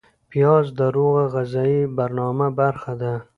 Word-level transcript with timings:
پیاز 0.29 0.65
د 0.77 0.81
روغه 0.95 1.23
غذایي 1.33 1.81
برنامه 1.97 2.47
برخه 2.59 2.93
ده 3.01 3.13